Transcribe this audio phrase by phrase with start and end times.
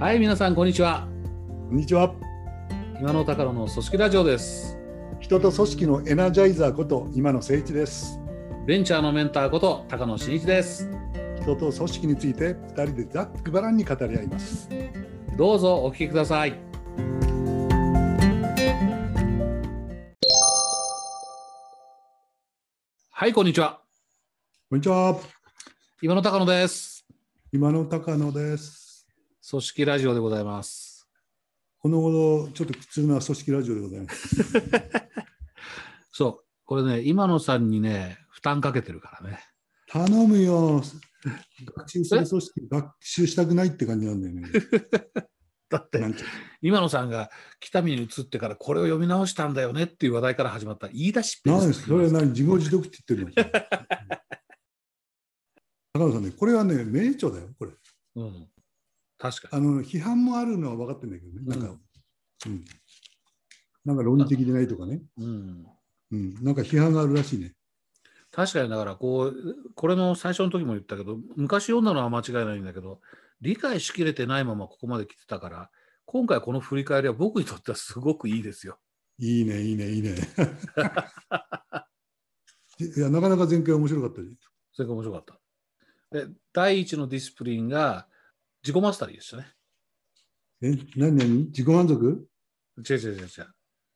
[0.00, 1.08] はい、皆さん、こんにちは。
[1.68, 2.14] こんにちは。
[3.00, 4.78] 今の高野の組織ラジオです。
[5.18, 8.20] 人と組織のエナジャイザーこと今野誠一です。
[8.64, 10.88] ベンチャーのメンターこと高野真一です。
[11.42, 14.68] 人と組織について二人でざっくばらんに語り合います。
[15.36, 16.56] どうぞお聞きください。
[23.10, 23.80] はい、こんにちは。
[24.70, 25.18] こんにちは。
[26.00, 27.04] 今の高野です。
[27.52, 28.87] 今野高野です。
[29.46, 31.08] 組織ラジオでございます。
[31.78, 34.36] この頃ちょっと苦痛な組織ラジオでございます。
[36.12, 39.38] そう、これね、今野さんにね、負担かけてるからね。
[39.86, 40.82] 頼むよ。
[41.64, 44.48] 学習する組織学習したくないって感じなんだよね。
[45.70, 46.00] だって
[46.62, 47.30] 今野さんが
[47.60, 52.28] 北見に移ってからこれを読み直したんだよねっていう話題から始まった言い出しっぺですそれは何？
[52.30, 53.38] 自業自得って言ってるの？
[55.92, 57.72] 高野さんね、これはね、名著だよ、これ。
[58.16, 58.48] うん、
[59.18, 61.66] 確かあの批判もあるのは分かってるんだけどね、なんか、
[62.46, 62.64] ううん、
[63.84, 65.26] なんか論理的でないとかね、に。
[65.26, 65.66] うん
[66.10, 67.54] うん、なんか批判があるらしいね。
[68.30, 69.34] 確かにだからこう
[69.74, 73.00] これの最初の時も言ったけど昔読んだのは間違いないんだけど
[73.40, 75.70] 理解しきれてないままここまで来てたから
[76.04, 78.78] 今回この振り返りは僕にとってはすごくいいですよ。
[79.18, 80.14] いいね、いいね、いいね。
[82.96, 84.36] いや、なかなか前回面白かったです。
[84.72, 85.40] それが面白かった。
[86.10, 88.08] で第一のディスプリンが
[88.62, 89.46] 自己マスタリーでしたね。
[90.62, 91.44] え、何何？
[91.46, 92.28] 自己満足？
[92.78, 93.28] 違う違う違う違う。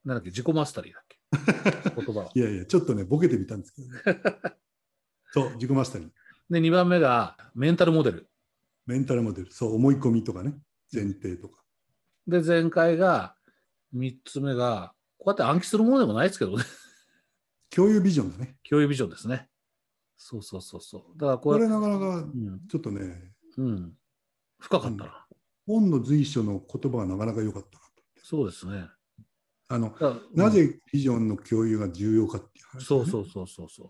[0.04, 0.30] なんだっけ？
[0.30, 1.18] 自己マスタリーだっけ？
[2.04, 2.30] 言葉は。
[2.34, 4.00] いやいや、ちょっとね、ボケてみたんですけどね。
[5.32, 6.10] そう、自己マスタリー。
[6.50, 8.28] で2番目がメンタルモデル。
[8.86, 9.52] メンタルモデル。
[9.52, 10.54] そう、思い込みとかね、
[10.92, 11.62] 前提とか。
[12.26, 13.36] で前回が
[13.94, 16.64] 3つ目がこうやって暗記するものでもないですけどね。
[17.70, 18.58] 共有ビジョンだね。
[18.68, 19.48] 共有ビジョンですね。
[20.16, 21.18] そうそうそうそう。
[21.18, 23.96] だからここれれなかなかう、ん、ちょっとね、うん。
[24.62, 25.26] 深かったな。
[25.66, 28.02] 本の随所の言葉がなかなか良かったなと。
[28.22, 28.86] そうですね。
[29.68, 29.94] あの、
[30.34, 33.88] なぜビジョンの共有が重要かっていう話、ねそうそうそうそうそう。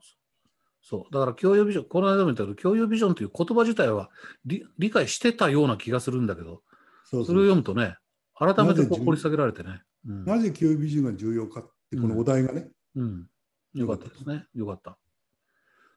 [0.84, 4.10] そうだから共有ビジョン、この間も言ったけど、共有ビジョンという言葉自体は
[4.44, 6.62] 理理解してたような気がするんだけど、
[7.04, 7.96] そうそれを読むとね、
[8.34, 9.82] 改めて掘り下げられてね。
[10.06, 13.26] うんなぜ共有ビジョンが重要かって、このお題がね、うん。
[13.74, 14.46] よかったですね。
[14.54, 14.98] よかった。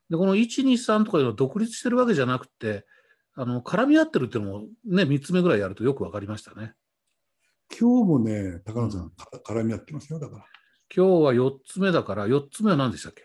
[0.09, 2.85] で、この1、2、3とかいうのは独立してるわけじゃなくて、
[3.37, 6.73] あの絡み合ってるっていうのもね、3つ目ぐらいやるとよく分かりましたね。
[7.77, 10.45] 今日もね、高野さん、うんか絡み合ってますよ、だから。
[10.95, 13.23] 今日は4つ目だから、4つ目は何でしたっけ？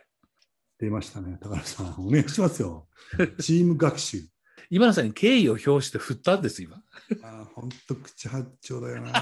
[0.78, 2.06] 出ましたね、高野さん。
[2.06, 2.88] お願いしますよ。
[3.38, 4.18] チーム学習。
[4.70, 6.82] 今田さんに敬意を表して振ったんです、今。
[7.22, 9.12] あ本当口八丁だよな。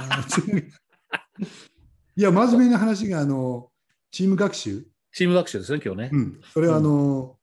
[2.16, 3.70] いや、真面目な話が、あの、
[4.10, 4.86] チーム学習。
[5.12, 6.20] チーム学習ですね、今日ねう。
[6.20, 6.40] ん。
[6.52, 7.37] それは、あの、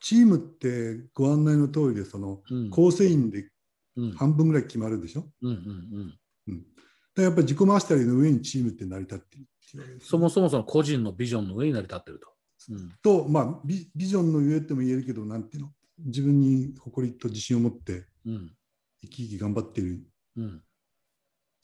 [0.00, 2.70] チームってご案内の通りで、その、うん。
[2.70, 3.50] 構成員で
[3.96, 4.12] うん。
[4.12, 5.26] 半分ぐらい決まるでしょ？
[5.42, 6.18] うんうん
[6.48, 6.66] うん。
[7.14, 9.82] でやっぱり自己マスタリーの上にチームって成り立っているっていう。
[9.82, 12.28] わけですそもそもその個人のビジョンの上に成り立ってると。
[12.70, 12.92] うん。
[13.02, 15.72] と、まあビ、ビジョンの上っても言えるけど、なんていうの、
[16.04, 18.52] 自分に誇りと自信を持ってうん。
[19.00, 20.62] 生き生き頑張っているうん。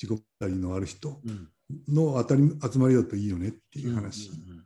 [0.02, 1.48] 自己マスタリーのある人うん。
[1.88, 4.64] の当たり集まりだといいよねっていう話うん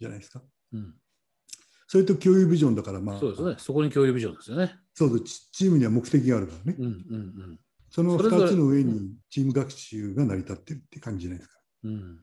[0.00, 0.42] じゃないですか。
[0.72, 0.94] うんうん
[1.86, 3.54] それと共有ビジョンだから、まあ、そうですね。
[3.58, 4.76] そこに共有ビジョンですよね。
[4.94, 6.76] そうそうチチームには目的があるからね。
[6.78, 11.58] うんうんそのそれぞれ2つの上にチーム学習が成り立ってるって感じじゃないですか。
[11.84, 12.20] うんうん。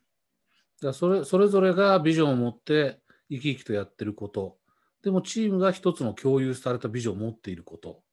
[0.82, 4.58] だそれそれぞれがビジョンを持って生き生きとやってること。
[5.02, 8.04] でもチームが一つの共有されたビジョンを持っていること。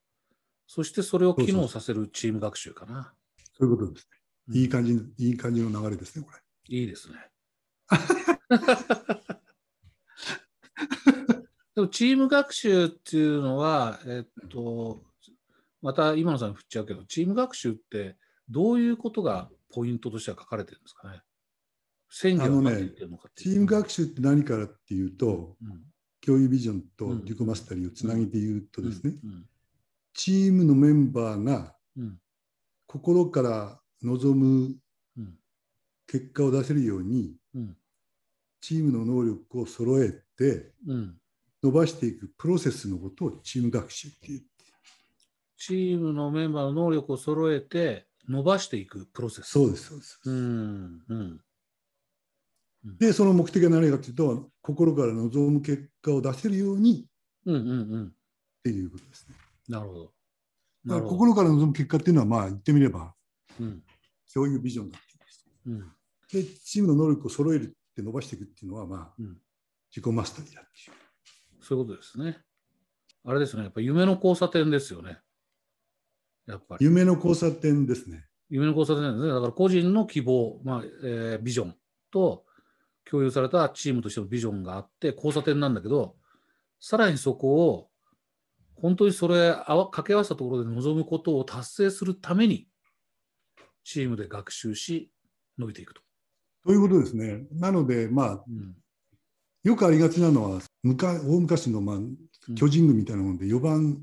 [0.66, 3.12] そしてそれを機能させるチーム学習かな。
[3.58, 4.08] そういうことです
[4.48, 4.60] うんね。
[4.60, 6.38] いい感じ、いい感じの流れですね、これ。
[6.68, 7.16] いいですね。
[11.74, 15.02] でもチーム学習っていうのは、えっと、
[15.82, 18.16] また今野さんに振っちゃうけど、チーム学習って
[18.48, 21.22] どういうことがポイントとしては書かれてるんですかね？
[22.10, 23.52] 宣言は何て言ってるのかっていう。
[23.52, 25.82] チーム学習って何からっていうと、うん。
[26.22, 27.18] 共有ビジョンとうん。
[27.22, 29.46] 自己マスタリーをつなげて言うとですね、うん。
[30.12, 32.18] チームのメンバーがうん。
[32.86, 34.74] 心から望む
[35.16, 35.38] うん。
[36.08, 37.76] 結果を出せるように、うん。
[38.60, 41.16] チームの能力を揃えてうん
[41.62, 44.42] 伸ばしていくプロセスのことをチーム学習っていう。
[45.56, 49.48] チームのメンバーの能力を揃えて伸ばしていくプロセス。
[49.48, 50.20] そうです、そうです。
[50.24, 51.40] うんうん
[52.98, 57.06] で、その目的は何かというと、心から望む結果を出せるように
[57.44, 58.06] うんうんうん。
[58.06, 58.10] っ
[58.62, 59.34] ていうことですね。
[59.68, 60.12] なるほど。
[60.86, 61.06] だから。
[61.06, 63.14] 心から望む結果っていうのは、まあ言ってみれば、
[63.60, 63.82] うん
[64.32, 65.46] 共有ビジョンだっていうんです。
[65.66, 65.92] うん
[66.32, 69.36] で、チームの能力を揃えるって伸ばしていくっていうのは、まあ、うん
[69.94, 70.96] 自己マスタリーだっていう。
[71.62, 72.38] そういうことですね。
[73.24, 75.18] あれですね、やっぱ夢の交差点ですよね。
[76.46, 76.84] やっぱり。
[76.84, 78.26] 夢の交差点ですね。
[78.48, 79.32] 夢の交差点ですね。
[79.32, 81.76] だから個人の希望、まあえービジョン
[82.10, 82.44] と
[83.04, 86.16] 共有されたチームとしてのビジョンがあって交差点なんだけど、
[86.80, 87.90] さらにそこを
[88.74, 92.66] 本当にそれあわ掛け合わせたところで望むことを達成するために
[93.84, 95.10] チームで学習し
[95.58, 96.00] 伸びていくと。
[96.64, 97.46] ということですね。
[97.52, 98.74] なので、まあ、うん
[99.62, 101.98] よくありがちなのは、むか大昔の、まあ、
[102.56, 104.02] 巨人軍みたいなもんで、4番、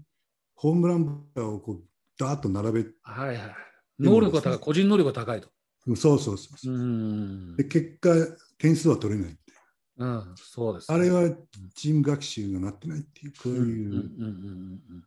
[0.56, 1.84] ホームランバーをこう
[2.18, 3.56] ダーッと並べはいはい。
[4.00, 5.50] 能力が高い、個人能力が高いと。
[5.88, 6.74] そうそうそうそう。
[6.74, 7.56] う、ん。
[7.56, 7.64] で。
[7.64, 8.10] 結果、
[8.58, 9.42] 点数は取れないって。
[9.98, 11.36] うん、そうです、あれは
[11.74, 15.04] チーム学習がなってないっていう、こううんうんうんいううん。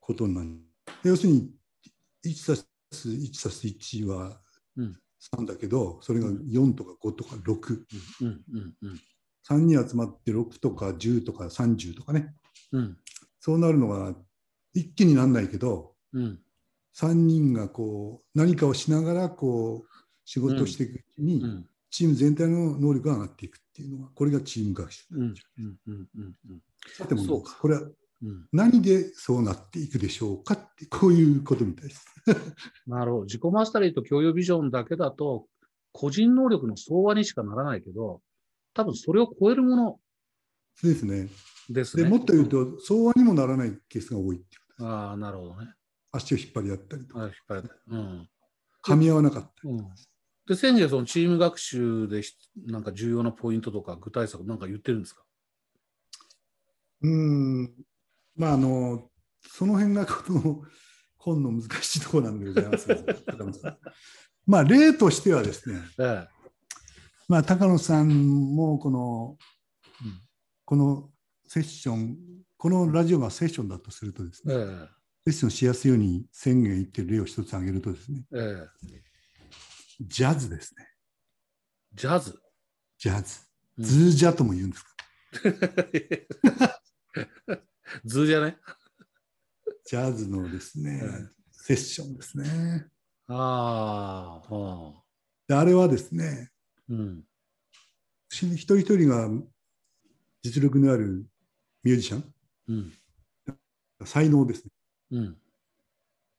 [0.00, 0.50] ことになる。
[1.02, 1.50] で要するに、
[2.26, 2.56] 1た
[2.94, 4.42] す1たす1は
[4.76, 5.00] うん。
[5.34, 7.84] 3だけど、それが4とか5とか6、
[8.20, 9.00] うんうんうん
[9.48, 12.34] 3人集まって6とか10とか30とかね、
[12.72, 12.96] うん。
[13.40, 14.14] そうなるのが
[14.72, 16.40] 一気になんないけど、うん。
[16.96, 21.66] 3人がこう何かをしながらこう仕事をしていくうちに、うん。
[21.90, 25.04] チーム全体の能力が上がっていくっていうのが、これがチーム学習。
[25.12, 25.20] うん。
[25.22, 25.34] うん。
[25.58, 25.76] うん。
[25.86, 26.08] うん。
[26.50, 26.62] うん。
[26.96, 27.56] さてもそうか。
[27.60, 27.82] これは
[28.22, 28.48] うん。
[28.52, 32.06] 何でそうなっていくでしょうかって、こういうことみたいです。
[32.86, 33.24] なるほど。
[33.24, 35.46] 自己マスタリーと共有ビジョンだけだと、
[35.92, 38.22] 個人能力の総和にしかならないけど、
[38.74, 40.00] 多分それを超えるもの
[40.82, 41.28] ですね。
[41.70, 42.02] ですね。
[42.04, 45.72] でもっと言うと、相和にもならないケースが多いっていうああ、なるほどね。
[46.12, 47.74] 足を引っ張り合ったりとか、あ引っ張られた。
[47.88, 48.28] うん。
[48.84, 49.88] 噛み合わなかったりうん、
[50.46, 52.36] で、先生はそのチーム学習でし
[52.66, 55.22] なんか重要なポイントとか具体策なんか言ってるんですか？
[57.02, 57.74] うーん、
[58.36, 59.10] まあ、あの、
[59.46, 60.62] その辺がこの
[61.16, 62.88] 本の難しいところなんでございます
[64.46, 66.26] まあ、例としてはですね、え
[67.28, 69.36] まあ、高野さんもこの、
[70.04, 70.20] うん
[70.66, 71.10] この
[71.46, 72.16] セッション、
[72.56, 74.56] このラジオがセッションだとするとですえ。
[74.56, 74.64] ね、
[75.26, 78.38] えセッションしやすいように宣言言ってる例を一つ挙げるとですね、え。
[78.38, 79.02] ええ。
[80.00, 80.88] ジャズですね。
[81.94, 82.40] ジャズ？
[82.98, 83.40] ジャズ。
[83.76, 84.90] うんズージャとも言うんですか？
[88.06, 88.56] 図じゃね
[89.86, 91.08] ジャズのですね、え
[91.52, 92.86] セッションですね。
[93.28, 95.02] ああ、はあ。
[95.46, 96.50] であれはですね、
[96.88, 97.24] うん。
[98.30, 99.28] し一人一人が
[100.42, 101.26] 実力のある
[101.82, 102.34] ミュージシャン、
[102.68, 102.92] うん。
[104.04, 104.70] 才能ですね。
[105.12, 105.36] うん。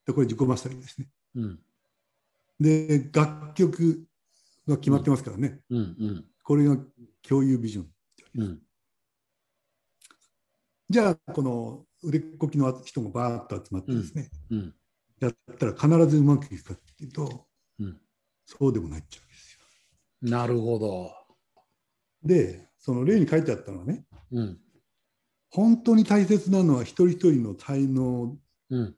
[0.05, 1.07] でこれ自己マスタリーですね。
[1.35, 1.59] うん。
[2.59, 4.05] で、楽曲
[4.67, 5.59] が決まってますからね。
[5.69, 5.77] うん。
[5.77, 6.25] うん。
[6.43, 6.77] これが
[7.27, 7.87] 共有ビジョン。
[8.37, 8.61] うん。
[10.89, 14.75] じゃあ、この腕っこきの人がバーッと集まってですね、うん。
[15.19, 17.47] やったら必ずうまくいくかっていうと、
[17.79, 17.99] うん。
[18.45, 19.24] そうでもないっちゃう。
[20.21, 21.11] なるほど。
[22.23, 24.59] で、その例に書いてあったのはね、うん。
[25.49, 28.37] 本当に大切なのは一人一人の才能
[28.69, 28.95] うん。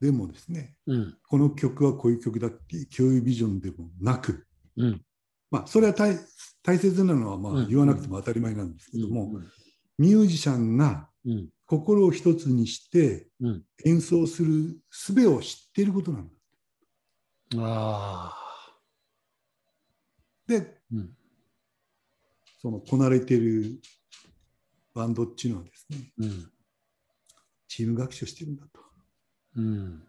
[0.00, 1.16] でもですね、うん。
[1.26, 4.46] この曲はこういう曲だっていう共有ビジョンでもなく、
[4.76, 5.02] うん。
[5.50, 6.16] まあ、それは大
[6.62, 9.48] 大切なのはまうんあ言わなくても当たり前なんですけども、うん。
[9.98, 11.48] ミュージシャンがうん。
[11.68, 13.62] 心を一つにしてうん。
[13.84, 16.32] 演奏する術を知っていることなんだ。
[17.58, 18.45] ああ。
[20.46, 21.10] で、うん。
[22.62, 23.80] そのこなれている
[24.94, 26.50] バンドっていうのはですね、うん。
[27.68, 28.80] チーム学習してるんだと。
[29.56, 30.02] うん。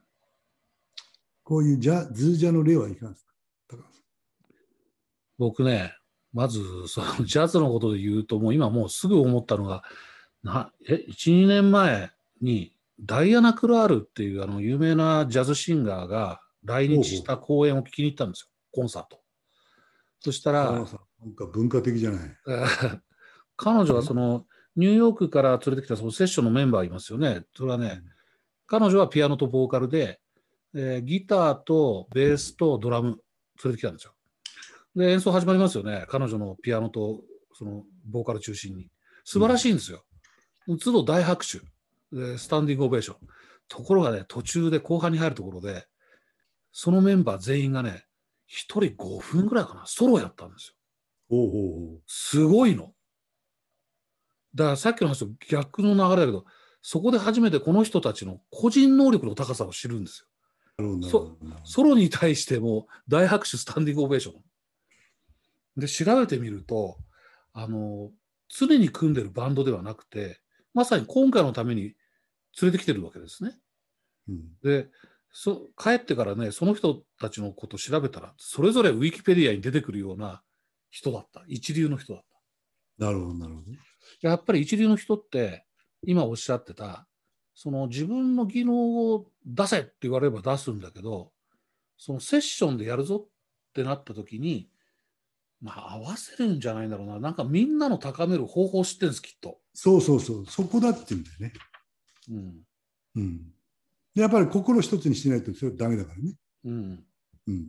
[1.44, 3.34] こういうジャズージャの例はいかがですか？
[5.38, 5.94] 僕ね、
[6.34, 9.84] まず、そのジャズのことで言うと、もう今もうすぐ思ったのが、
[10.44, 19.22] なえ、1、2年前に、ダイアナ・クラールっていうあの有名なジャズシンガーが来日した公演を聞きに行ったんですよ、コンサート。
[20.20, 20.86] そしたらなん
[21.36, 22.38] か文化的じゃない。
[22.48, 23.00] え ー
[23.56, 24.46] 彼女はその
[24.76, 27.46] ニューヨークから連れてきたそのセッションのメンバーいますよね。
[27.56, 28.04] それはね、
[28.68, 30.20] 彼女はピアノとボーカルで、
[30.74, 33.20] えーギターとベースとドラム
[33.64, 34.14] 連れてきたんですよ。
[34.96, 36.06] で、演奏始まりますよね。
[36.08, 38.92] 彼女のピアノとそのボーカル中心に。
[39.24, 40.06] 素晴らしいんですよ。
[40.80, 41.60] 都度大拍手
[42.16, 43.18] で、スタンディングオベーション。
[43.68, 45.88] ところがね、途中で後半に入るところで、
[46.72, 48.06] そのメンバー全員がね、
[48.50, 50.74] 1人5分ぐらいかな、ソロやったんですよ。
[51.30, 52.94] おうおうすごいの。
[54.56, 56.46] だからさっきの話と逆の流れだけど、
[56.82, 60.28] そこで初めてこの人たちの個人能力の高さを知るんですよ。
[60.78, 64.42] なるほどなるそソロに対しても大拍手、スタンディングオベーション。
[65.80, 66.98] で、調べてみると、
[67.54, 68.12] あの、
[68.48, 70.40] 常に組んでるバンドではなくて、
[70.74, 71.96] まさに今回のために
[72.62, 73.60] 連れてきてるわけですね。
[74.30, 74.90] うんで、
[75.40, 80.42] そ帰ってからね、その人たちのことを調べたら、それぞれウィキペディアに出てくるような
[80.90, 81.44] 人だった。
[81.48, 82.24] 一流の人だっ
[82.98, 83.06] た。
[83.06, 83.68] なるほど、なるほど。
[84.22, 85.68] やっぱり一流の人って
[86.02, 87.06] 今おっしゃってた
[87.54, 91.32] その自分の技能を出せって言われれば出すんだけど
[91.98, 93.30] そのセッションでやるぞっ
[93.76, 94.70] てなった時に、
[95.62, 97.20] まあ、合わせるんじゃないんだろうな。
[97.20, 99.60] なんかみんなの高める方法を知ってるんです、きっと。
[99.74, 101.54] そうそうそう、そこだって言うんだよね。
[102.30, 102.64] うん。
[103.16, 103.57] うん。
[104.18, 106.34] でやっぱり心一つにしないとそれはダメだからね。
[106.66, 107.04] うん。
[107.48, 107.68] うん。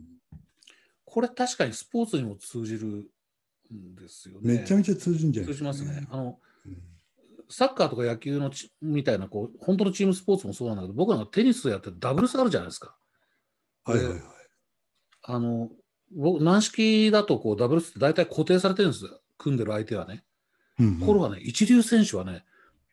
[1.05, 2.85] これ確かにスポーツにも通じる
[3.73, 4.59] んですよね。
[4.59, 5.51] めちゃめちゃ通じるんじゃない？
[5.53, 6.07] 通じますね。
[6.09, 6.77] あの、うん
[7.51, 12.95] サッカーとか野球のちみたいな、こう、本当のチームスポーツもそうなんだけど、僕なんかテニスやってダブルスあるじゃないですか。
[13.85, 14.21] はいはいはい。
[15.23, 15.71] あの、
[16.15, 19.19] 僕、軟式だとこうダブルスって大体固定されてるんですよ。
[19.39, 20.23] 組んでる相手はね。
[20.79, 22.45] うんうんところがね、一流選手はね、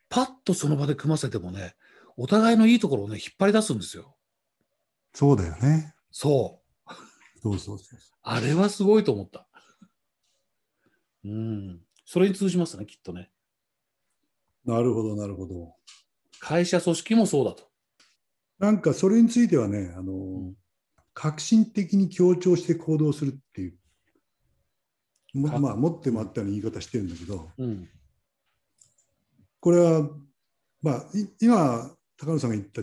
[0.08, 1.74] パッとその場で組ませてもね、
[2.16, 4.16] お互いのいいところをね、引っ張り出すんですよ。
[5.12, 5.94] そうだよね。
[6.10, 6.92] そう。
[7.42, 7.98] そうそうそう。
[8.22, 9.46] あれはすごいと思った。
[11.24, 11.80] うん。
[12.04, 13.30] それに通じますね、きっとね。
[14.64, 15.74] なるほど、なるほど。
[16.40, 17.64] 会社組織もそうだと。
[18.58, 20.54] なんかそれについてはね、あの、ん
[21.14, 23.78] 革新的に強調して行動するっていう、
[25.34, 27.88] まあ、持ってもあったような言い方してるんだけど、うん。
[29.60, 30.10] これは、
[30.82, 32.82] まあ、い今、高野さんが言った、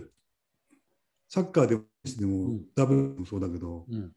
[1.30, 4.12] サッカーでもでもうんダブルもそうだけど、うん。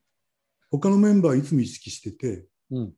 [0.71, 2.93] 他のメンバーはいつも意識してて、うん。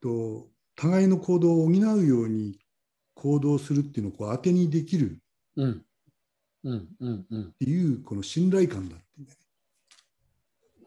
[0.00, 2.58] と互いの行動を補うように
[3.14, 5.20] 行動するっていうのをこう当てにできる
[5.56, 5.84] うん。
[6.64, 6.88] うん。
[7.00, 7.26] うん。
[7.30, 9.26] うんっていうこの信頼感だってね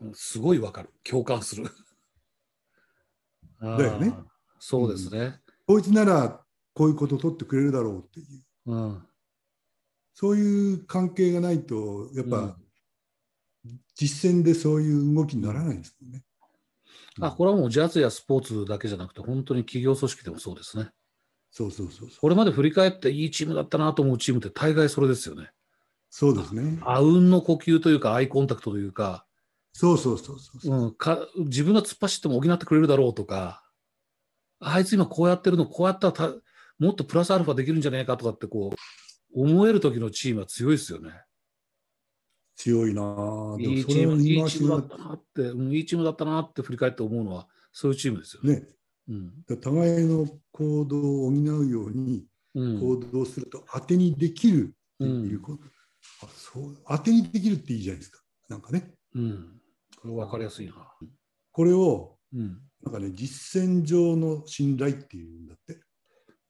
[0.02, 0.14] うん。
[0.14, 0.90] すごいわかる。
[1.04, 1.66] 共感する。
[3.62, 4.14] だよね。
[4.60, 5.40] そうですね。
[5.66, 6.42] こいつなら
[6.74, 9.08] こういうことを取ってくれるだろうっていううん。
[10.14, 12.56] そういう関係がないとやっぱうん
[13.96, 16.24] 実践でそういう動きにならないんですよね。
[17.20, 20.90] あ、これはもうジャズやスポーツだけじゃなくて、本当に企業組織でもそうですね。
[21.52, 22.10] そうそうそう。
[22.20, 25.52] これまで振り返っていいチームだったなと思うチームって大概それですよね。
[26.10, 26.80] そうですね。
[26.82, 29.26] あうんの呼吸というか、アイコンタクトというか、
[29.74, 30.80] そうそうそうそうそう。
[30.80, 33.64] うん、か自分が突っ走っても補ってくれるだろうとか、
[34.60, 36.32] あいつ今こうやってるの、こうやったらた
[36.80, 38.76] もっとプラスアルファできるんじゃないかとかってこう、
[39.34, 41.12] 思える時のチームは強いですよね。
[42.56, 48.60] 強いないいチーム、いチームだったなって、うん、いいチームだったなって振り返って思うのは、そういうチームですよね。
[48.60, 48.68] ね、
[49.48, 49.60] うん。
[49.60, 52.80] 互いの行動を補うようにうん。
[52.80, 55.64] 行動すると当てにできるっていうこと、
[56.24, 58.22] あそう当てにできるっていいじゃないですか。
[58.50, 58.94] なんかね。
[59.16, 59.62] うん。
[60.00, 60.74] これ分かりやすいな。
[61.52, 62.62] これをうん。
[62.84, 65.82] なんかね、実践上の信頼っていうんだって。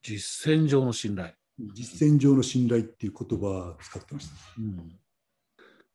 [0.02, 1.34] 実践上の信頼。
[1.74, 4.34] 実践上の信頼っていう言葉を使ってました。
[4.58, 5.00] うん、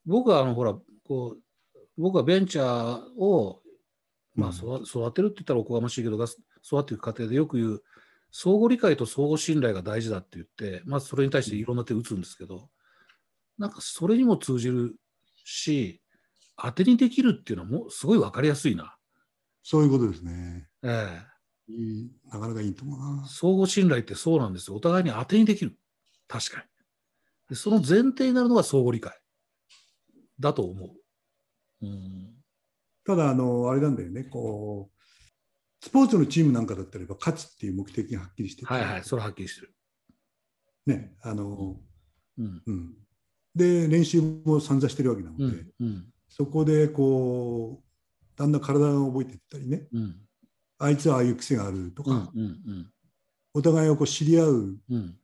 [0.05, 3.61] 僕はあのほらこう僕はベンチャーを、
[4.35, 7.83] まあ、うん育育てるって言ったらおこがましいけどが育っていく過程でよく言う
[8.31, 12.69] 相互理解と相互信頼が大事だって言って、まあ、それに対していろんな手を打つんですけど
[13.59, 14.95] なんかそれにも通じる
[15.45, 16.03] し
[16.57, 18.97] 当てにできるっていうのはもうすごい分かりやすいな。
[19.63, 20.69] そういうことですね。
[20.83, 21.36] ええ
[22.31, 23.27] なかなかいいと思うな。
[23.27, 24.77] 相互信頼ってそうなんですよ。
[24.77, 25.77] お互いに当てにできる。
[26.29, 26.65] 確かに。
[27.49, 29.17] でその前提になるのが相互理解
[30.39, 31.87] だと思う。
[31.87, 32.35] うん。
[33.05, 39.75] ただ、あの、あれなんだよね、こう、スポーツのチームなんかだったらば勝つっていう目的がはっきりしててはいはい、それははっきりしてる。
[40.87, 41.77] ね、あの、
[42.39, 42.63] うん。
[42.67, 42.95] うん。
[43.55, 45.73] で、練習も散々してるわけなので、うん。
[45.81, 46.13] うん。
[46.29, 50.26] そこでこう、だんだん体が覚えていったりね、うん。
[50.79, 52.43] あいつはああいう癖があるとか、うん。
[52.43, 52.93] うん。
[53.55, 55.19] お互いをこう知り合ううん。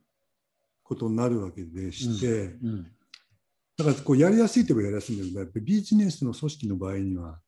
[0.83, 2.83] ことになるわけでして、うん。
[3.77, 7.39] だからこうやりやすいといえばやりやすいんだけど、やっぱりビジネスの組織の場合には、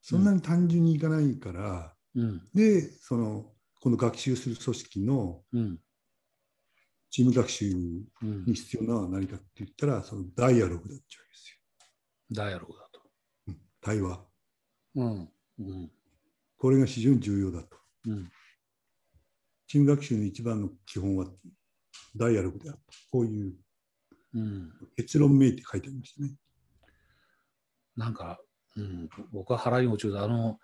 [0.00, 2.42] そんなに単純にいかないから、うん。
[2.54, 5.78] で、その、この学習する組織のうん。
[7.10, 8.54] チーム学習うんに。
[8.54, 11.58] 必要なのは何かって言ったら、そのダイアログだっちゃうわけです
[12.30, 12.98] ダイアログだと。
[13.00, 13.04] よ。
[13.48, 14.20] うん対話。
[14.94, 15.28] うん。
[15.58, 15.90] うん。
[16.62, 17.76] これが非常に重要だと。
[18.06, 18.30] うん。
[19.66, 21.26] チーム学習の一番の基本は
[22.14, 22.92] ダイアログであると。
[23.10, 23.54] こういう
[24.32, 24.72] うん。
[24.96, 26.36] 結論めいて書いてありましたね。
[27.96, 28.38] なんか、
[28.76, 30.22] うん、僕は腹に落ちる。
[30.22, 30.60] あの、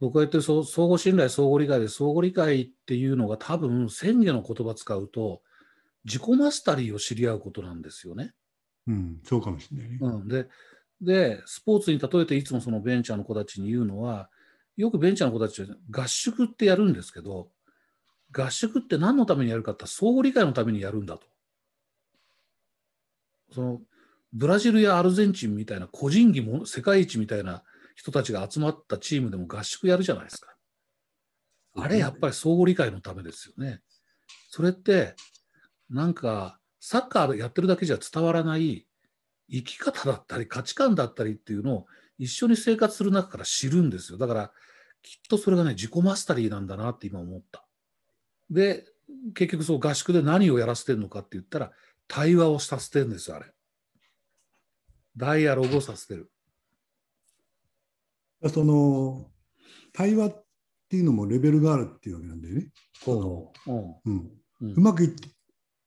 [0.00, 5.40] 僕が言ってる相相互信頼、相互理解で、相互理解っていうのが多分、宣言の言葉使うと、
[6.04, 8.34] 自己マスタリーを知り合うことなんですよね。
[8.86, 9.98] うん、そうかもしれないね。
[9.98, 10.46] うん、で
[11.00, 14.28] で、スポーツに例えていつもそのベンチャーの子たちに言うのは、
[14.76, 17.50] よくベンチャーの子たちは合宿ってやるんですけど、
[18.32, 21.26] 合宿って何のためにやるかって相互理解のためにやるんだと。
[23.52, 23.80] その
[24.32, 27.64] ブラジルやアルゼンチンみたいな個人技も世界一みたいな
[27.96, 30.54] 人たちが集まったチームでも合宿やるじゃないですか。
[31.76, 33.80] あれやっぱり相互理解のためですよね。
[34.48, 35.14] それって
[35.88, 38.86] なんかサッカーやってるだけじゃ伝わらない
[39.50, 41.86] 生き方だったり価値観だったりっていうのを
[42.20, 44.18] 一緒に生活する中から知るんですよ。
[44.18, 44.52] だから
[45.02, 47.64] きっとそれがね自己マスタリーなんだなって今思った。
[48.50, 48.84] で
[49.34, 51.72] 結局そう合宿で何をやらせてるのかって言ったら
[52.06, 53.46] 対話をさせてるんですよあれ。
[55.16, 56.30] ダイアログをさせてる。
[58.52, 59.30] その
[59.94, 60.44] 対話っ
[60.90, 62.68] ていうのもレベルがあるっていうわけなんだよね。
[63.02, 63.70] ほう。
[63.72, 64.30] うんうん
[64.76, 65.26] うまくいって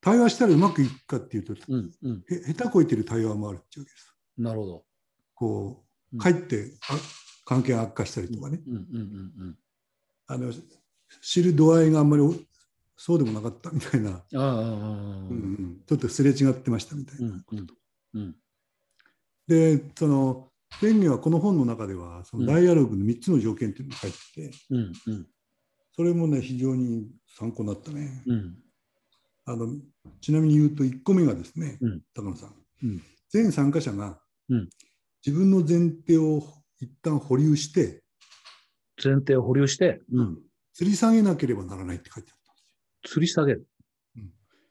[0.01, 2.23] 対話したらうまくいくかっていうとうんうん。
[2.27, 4.15] へ下手こいてる対話もあるっていうわけです。
[4.39, 4.85] なるほど。
[5.35, 6.97] こううんかえってあ
[7.45, 8.59] 関係が悪化したりとかね、
[10.27, 10.53] あの
[11.21, 12.33] 知る度合いがあんまりお
[12.95, 17.27] そうでもなかったみたいな、ちょっとすれ違ってましたみたいな。
[17.27, 17.67] うんうん
[18.13, 18.35] うん。
[19.47, 25.27] でその天元はこの本の中ではそのダイアログの3つの条件っていうのが書いてて、うんうん。
[25.95, 28.23] それもね非常に参考になったね。
[28.25, 28.57] うん。
[29.45, 29.67] あの
[30.21, 32.01] ちなみに言うと1個目がですね、うん。
[32.13, 33.03] 高野さん、うん。
[33.29, 34.69] 全参加者がうん
[35.25, 36.43] 自分の前提を
[36.79, 38.03] 一旦保留して、
[39.01, 40.37] 前提を保留して、うん、
[40.77, 43.67] 吊り下げなければならないって書いてあったんです吊り下げる。
[44.15, 44.23] よ。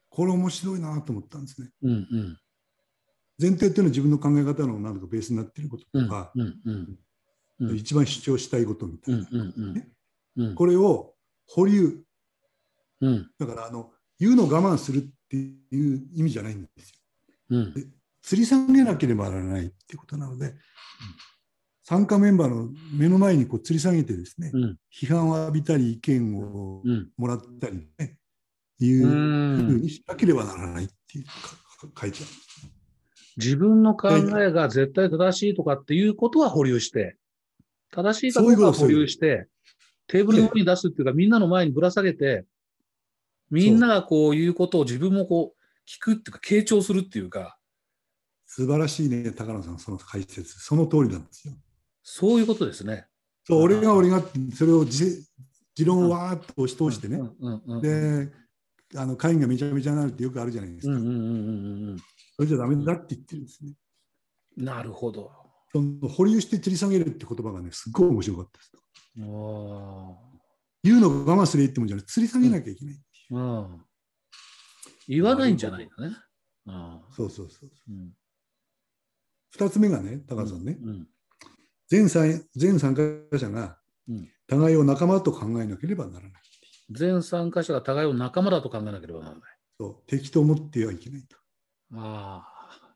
[0.09, 1.69] これ面白いなと思ったんですね。
[1.81, 2.37] うんうん。
[3.39, 6.99] 前提っていうのは自分の考え方の何かベースになっていることうんとか、うんうん
[7.61, 7.75] うん。
[7.75, 9.53] 一番主張したいことみたいな、うんうん
[10.37, 10.47] うん。
[10.49, 10.55] うん。
[10.55, 11.15] これを
[11.47, 12.03] 保留。
[13.01, 13.31] うん。
[13.39, 16.95] だからあの言うのを我慢するっていう意味じゃないんですよ。
[17.49, 17.93] うん
[18.25, 20.53] 吊り下げなければならないっていうことなので、
[21.83, 28.17] 参加メンバーの目の前にこう吊り下げてですね、うん批判を浴びたり意見をうんもらったりね、
[28.79, 32.27] いううふうんにしなければならないっていうか書いてある。
[33.35, 37.17] 自分の考えが絶対正しいとかっていうことは保留して、
[37.91, 39.47] 正しいかどうかは保留して、
[40.07, 42.45] テーブルの上に出すっていうか、みんなの前にぶら下げて、
[43.49, 47.57] みんながこういうことを自分もこう聞くっていうか、傾聴するっていうか、
[48.55, 50.59] 素晴らしいね、高野さん、その解説。
[50.59, 51.55] その通りなんですよ。
[52.03, 53.07] そういうことですね。
[53.45, 54.21] そう、俺が俺が
[54.55, 55.25] それをじ
[55.73, 57.19] 持論をわーっと押し通してね、
[57.81, 58.31] で、
[58.95, 60.93] あの会議がめちゃめちゃになるってよくあるじゃないですか。
[60.93, 61.97] うんうんうんうん
[62.35, 63.73] それじゃダメだって言ってるんですね。
[64.57, 64.65] うん。
[64.65, 65.31] なるほど。
[65.71, 68.71] その保留して吊り下げるって言葉がね、すっごい面白かったです。
[68.75, 70.15] あ
[70.83, 72.95] 言うのを我慢すれってもんじゃない、吊り下げなきゃいけない。
[73.31, 73.81] あ、うん。
[75.07, 76.15] 言わないんじゃないんだね。
[76.67, 77.69] ああそうそうそう。
[77.89, 78.13] うん
[79.53, 81.07] 二つ目がね、高野さんね、うん
[81.89, 86.31] 全参全参加者がうん互いを仲間と考えなければならない。
[86.89, 89.41] 全参加者が互いを仲間だと考えなければならない。
[89.79, 91.37] そう敵と思ってはいけないと。
[91.95, 92.95] ああ。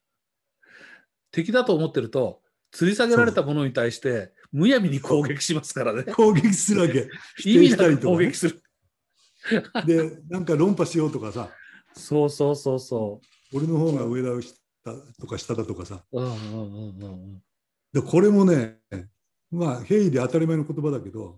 [1.31, 2.41] 敵だと思ってると、
[2.73, 6.03] 吊り下げられたものに対して、むやみに攻撃しますからね。
[6.03, 7.09] 攻撃するわけ。
[7.45, 8.61] 意味なく攻撃する。
[9.85, 11.49] で、なんか論破しようとかさ、
[11.93, 13.21] そうそうそうそ
[13.53, 14.66] 俺の方が上だ下
[15.19, 16.03] とか下だとかさ。
[17.93, 18.79] で、これもね、
[19.51, 21.35] まあ、平易で当たり前の言葉だけど、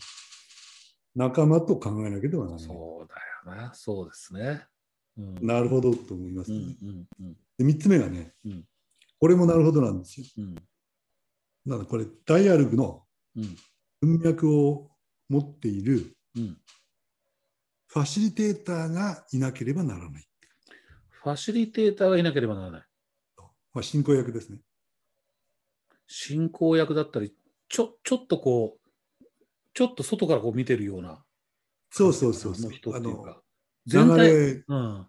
[1.15, 2.57] 仲間と考えなければなうん。
[2.57, 2.65] らない。
[2.67, 3.15] そうだ
[3.55, 3.73] よな。
[3.73, 4.65] そうですね。
[5.17, 6.61] うんなるほどと思いますうね。
[6.61, 8.65] んうんうんで3つ目がね、うん
[9.19, 10.25] これもなるほどなんですよ。
[10.37, 13.03] うんだからこれ、ダイアログの
[13.35, 13.57] うん
[14.01, 14.89] 文脈を
[15.27, 16.57] 持っているうん
[17.87, 20.25] ファシリテーターがいなければならない。
[21.09, 22.83] ファシリテーターがいなければならない。
[23.73, 24.59] まあ、進行役ですね。
[26.07, 27.33] 進行役だったり、
[27.67, 29.25] ちょちょっとこう、
[29.73, 31.23] ちょっと外からこう見てるような
[31.91, 33.41] そうそうそうそうの人っていうか。
[33.85, 35.07] 流れうん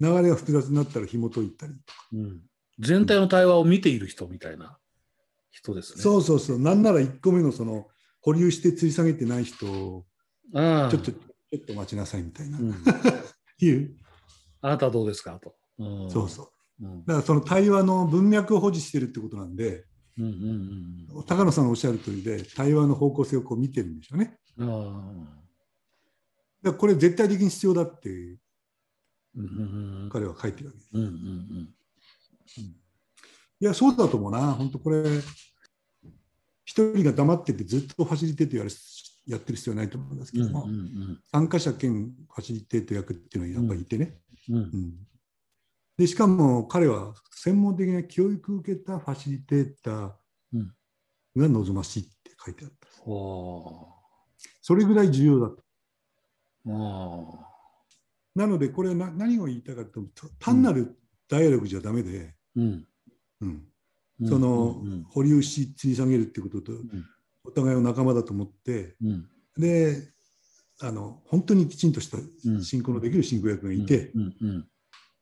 [0.00, 1.72] 流れが複雑になったら紐解いたり。
[2.12, 2.40] うん、
[2.78, 4.78] 全体の対話を見ている人みたいな
[5.50, 6.02] 人ですね。
[6.02, 6.58] そうそうそう。
[6.58, 7.86] なんなら1個目のその
[8.20, 11.12] 保留して吊り下げてない人ちょっと、ちょ
[11.56, 12.74] っと待ちなさいみたいな、うん
[13.60, 13.96] いう。
[14.60, 15.38] あなたはどうですか？
[15.40, 15.54] と。
[15.78, 16.48] うんそうそう。
[16.80, 19.84] うんだからその対話の文脈を保持してるってことなんで、
[20.18, 20.30] うんうん
[21.16, 24.36] うん高野さんのおっしゃる通りで、対話の方向性をこう見てるんでしょうね。
[24.58, 25.44] うんああ
[26.62, 28.10] だこれ絶対的に必要だって
[29.36, 29.44] うん
[30.04, 30.90] うん彼は書いてるわけです。
[30.92, 31.74] うんうん
[33.60, 34.52] いや、そうだと思うな。
[34.52, 35.04] 本当これ、
[36.64, 38.70] 一人が黙っててずっとファシリテートやる
[39.26, 40.66] やってる必要はないと思うんですけうんうんども、
[41.30, 44.18] 参加者兼ファシリテート役っていうのはやっぱりいてね。
[44.48, 44.94] うんうんうん
[45.96, 50.12] でしかも彼は専門的な教育を受けたファシリテーター
[50.54, 50.74] うん。
[51.36, 52.88] が望ましいって書いてあった。
[53.02, 53.88] ほ
[54.62, 55.64] それぐらい重要だと。
[58.34, 60.96] なので、これな何を言いたかというと、単なる
[61.28, 62.86] ダイアログじゃダメで、ーうん。
[63.40, 63.68] うん。
[64.20, 64.28] うん。
[64.28, 65.04] その、うん。
[65.04, 66.80] 保留し、吊り下げるってことと、ん。
[67.44, 69.28] お互いを仲間だと思って、うん。
[69.58, 70.12] で、
[70.80, 72.64] あの本当にきちんとしたうん。
[72.64, 74.36] 進行のできる進行役がいて、うん。
[74.40, 74.68] うん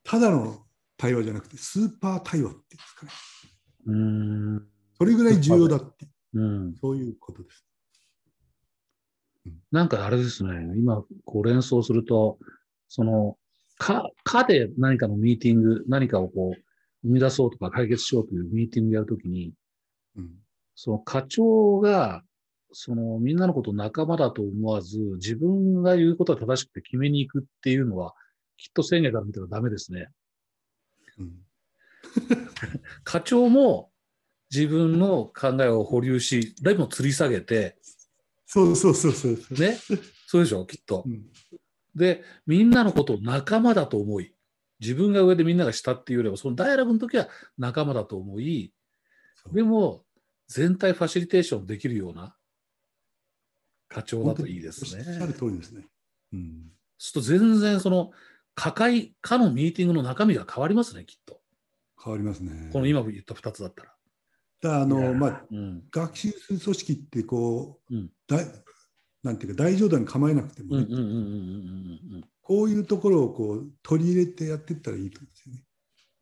[0.04, 0.64] ただの
[0.96, 3.12] 対話じゃなくて、スーパー対話っていうんですかね。
[3.86, 4.68] うん。
[4.98, 6.74] それぐらい重要だって、うん。
[6.80, 7.64] そういうことです。
[9.72, 12.38] なんかあれですね、今、こう連想すると、
[12.88, 13.36] その、
[13.78, 16.62] か、かで何かのミーティング、何かをこう、
[17.02, 19.52] 生み出そうとか解決しようというミーティングやるときに、
[20.16, 20.30] うん
[20.74, 22.22] その課長が、
[22.72, 28.14] そのみんなのことを仲間だと思わず、自分が言うことは正しくて決めに行くっていうのは、
[28.56, 30.08] きっと戦略から見たらダメですね。
[31.18, 31.32] うん
[33.04, 33.92] 課長も
[34.50, 37.78] 自分の考えを保留し、誰も吊り下げて、
[38.46, 39.32] そうそうそうそう。
[39.58, 39.78] ね、
[40.26, 41.08] そうでしょ、きっとう。
[41.08, 41.24] ん
[41.94, 44.34] で、みんなのことを仲間だと思い、
[44.80, 48.74] 自分が上でみんなが下っていうよりは、そのダイアログの時は仲間だと思い、
[49.52, 50.04] でも、
[50.48, 52.36] 全体ファシリテーションできるような
[53.88, 55.04] 課長だといいですね。
[55.06, 55.86] おっしゃる通りですね。
[56.32, 58.12] うんすると全然その、
[58.54, 61.40] 課会、課のミーティングの中身が変わりますね、きっと。
[62.02, 62.70] 変わりますね。
[62.72, 63.94] この今言った2つだったら。
[64.60, 65.82] だあの、まあ、うん。
[65.90, 68.46] 学習する組織ってこう、うん大
[69.22, 70.76] なんていうか大冗談構えなくても。
[72.40, 75.64] こういうところをこう取り入れてやっていったらいいと思うんですよね。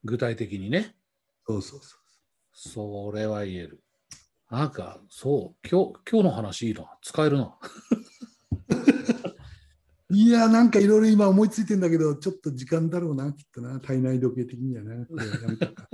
[0.04, 0.94] 具体的にね。
[1.46, 1.96] そうそうそ
[2.52, 3.82] それは言える。
[4.50, 6.84] なんか、そう、今日、今日の話いいな。
[7.02, 7.56] 使えるな。
[10.10, 10.14] う。
[10.14, 15.06] いや、なんかいろいろ今思いついてんだけど、ちょっと時間だろうな、きっとな、体内時計的にはな。
[15.06, 15.88] これやめとくか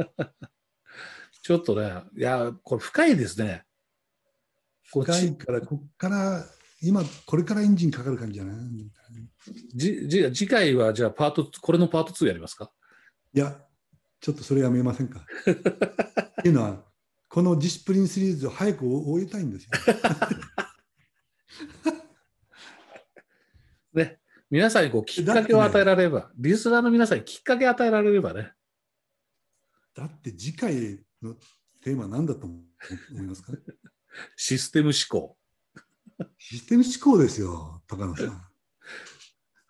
[1.42, 3.64] ちょっとね、いや、これ深いですね。
[4.84, 6.44] 深いから、こっから、
[6.82, 8.56] 今、これからエンジンかかる感じじゃない
[9.74, 12.70] じじ次回はじゃあパート、これのパート2やりますか？
[13.32, 13.60] いや、
[14.20, 15.20] ちょっとそれやめませんか。
[15.20, 16.84] っていうのは、
[17.28, 19.70] このディシプリンシリーズを早く終えたいんですよ。
[23.96, 24.18] ね。
[24.50, 28.52] 皆さんにこうきっかけを与えられれば、リスナーの皆さんにきっかけを与えられればね。
[29.94, 31.34] だって次回の
[31.82, 32.56] テーマ何だと思
[33.12, 33.52] いますか？
[34.36, 35.36] システム思考。
[36.38, 38.44] システム思考ですよ、高野さん。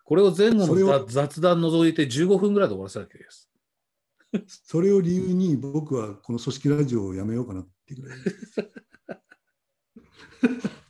[0.03, 4.61] これを前後の雑談除いて15分ぐらいで終わらせなきゃいけないです。
[4.65, 8.19] それを理由に僕はこの組織ラジオをやめようかなっていうぐらい。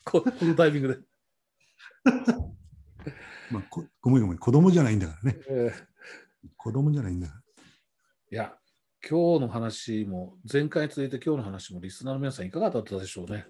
[0.04, 1.00] こ このタイミングで。
[3.52, 5.40] まあ、こごめんごめん、子供じゃないんだからね。
[5.50, 5.98] えー
[6.56, 7.40] 子供じゃないんだから。
[8.32, 8.54] いや、
[9.08, 13.46] 今日の話も、前回に続いて今日の話も、リスナーの皆さんいかがだったでしょうね。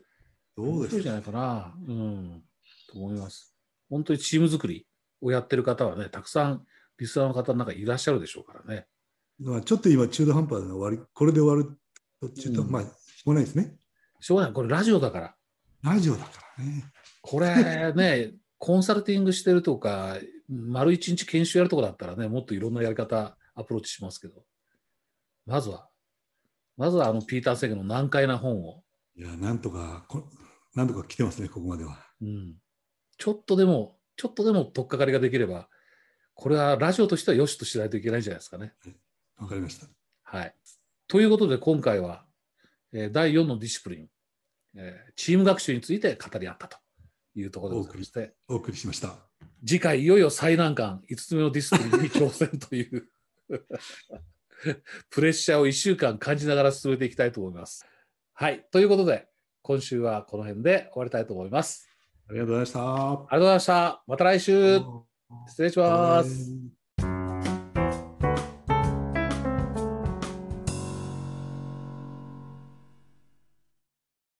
[0.55, 1.75] どうですかじゃないかな。
[1.87, 2.43] うん。
[2.91, 3.53] と思います。
[3.89, 4.87] 本当にチーム作り
[5.21, 6.65] をやってる方はね、たくさん
[6.99, 8.87] リスナーの方の中にいらっしゃるでしょうからね。
[9.39, 11.77] まあ、ちょっと今中途半端で終わり、これで終わる
[12.19, 12.89] と中途、うんまあ、しょ
[13.27, 13.77] うがないですね。
[14.19, 14.53] しょうがない。
[14.53, 15.35] これラジオだから。
[15.83, 16.91] ラジオだからね。
[17.21, 20.17] これね、コンサルティングしてるとか、
[20.49, 24.43] 丸一日研修やるとこだったらね、もっといろんなやり方、アプローチしますけど、
[25.45, 25.87] まずは、
[26.75, 28.83] まずはあのピーター・セグの難解な本を、
[29.15, 30.29] いや、なんとか、こ
[30.75, 31.99] なんとか来てますね、ここまでは。
[32.21, 32.55] うん、
[33.17, 35.69] ちょっとでも、ちょっとでも取っかかりができれば、
[36.33, 38.73] これはラジオとしては良しとしないといけないんじゃないですかね。
[39.37, 39.87] わかりました。
[40.23, 40.55] はい。
[41.07, 42.25] ということで今回は、
[42.93, 44.09] えー第4のディシプリン、
[44.75, 46.77] えーチーム学習について語り合ったと
[47.39, 49.15] いうところでございまして、お送りしました。
[49.65, 53.07] 次回いよいよ最難関5つ目のディスプリンに挑戦という
[55.09, 57.85] プレッシャーを1週間感じながら進めていきたいと思います。
[58.33, 58.65] はい。
[58.71, 59.27] ということで、
[59.61, 61.89] 今週はこの辺で終わりたいと思います。
[62.29, 62.79] ありがとうございました。
[62.81, 64.03] ありがとうございました。
[64.07, 64.79] また来週。
[65.47, 66.51] 失礼します。
[66.51, 66.76] はい